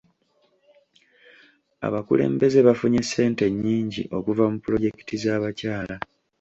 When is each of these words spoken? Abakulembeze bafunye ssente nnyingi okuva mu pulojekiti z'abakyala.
Abakulembeze 1.87 2.59
bafunye 2.67 2.99
ssente 3.03 3.43
nnyingi 3.51 4.01
okuva 4.17 4.43
mu 4.51 4.57
pulojekiti 4.63 5.15
z'abakyala. 5.23 5.95